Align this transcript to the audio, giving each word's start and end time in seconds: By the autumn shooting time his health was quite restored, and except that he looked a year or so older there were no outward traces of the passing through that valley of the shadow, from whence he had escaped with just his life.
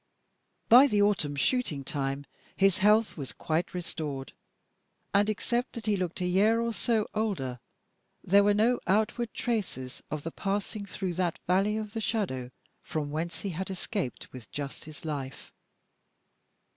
By 0.67 0.87
the 0.87 1.03
autumn 1.03 1.35
shooting 1.35 1.83
time 1.83 2.25
his 2.55 2.79
health 2.79 3.17
was 3.17 3.31
quite 3.33 3.75
restored, 3.75 4.33
and 5.13 5.29
except 5.29 5.73
that 5.73 5.85
he 5.85 5.95
looked 5.95 6.21
a 6.21 6.25
year 6.25 6.59
or 6.59 6.73
so 6.73 7.07
older 7.13 7.59
there 8.23 8.43
were 8.43 8.55
no 8.55 8.79
outward 8.87 9.31
traces 9.31 10.01
of 10.09 10.23
the 10.23 10.31
passing 10.31 10.87
through 10.87 11.13
that 11.13 11.37
valley 11.45 11.77
of 11.77 11.93
the 11.93 12.01
shadow, 12.01 12.49
from 12.81 13.11
whence 13.11 13.41
he 13.41 13.49
had 13.49 13.69
escaped 13.69 14.33
with 14.33 14.49
just 14.51 14.85
his 14.85 15.05
life. 15.05 15.51